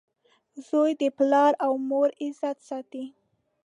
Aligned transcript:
•زوی 0.67 0.91
د 1.01 1.03
پلار 1.17 1.53
او 1.65 1.71
مور 1.89 2.09
عزت 2.23 2.57
ساتي. 2.69 3.05